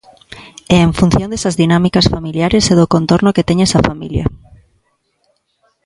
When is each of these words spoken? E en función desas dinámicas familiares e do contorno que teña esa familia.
E 0.73 0.77
en 0.87 0.91
función 0.99 1.31
desas 1.31 1.57
dinámicas 1.61 2.09
familiares 2.13 2.65
e 2.71 2.73
do 2.79 2.91
contorno 2.95 3.35
que 3.35 3.47
teña 3.49 3.67
esa 3.69 3.85
familia. 3.87 4.25